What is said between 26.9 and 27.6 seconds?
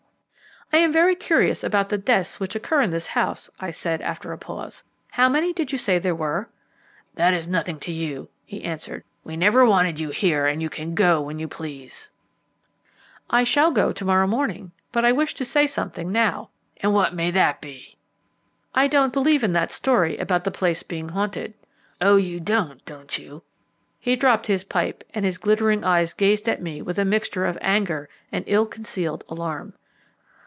a mixture of